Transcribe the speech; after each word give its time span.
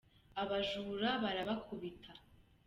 abajura 0.41 1.09
barabakubita 1.23 2.11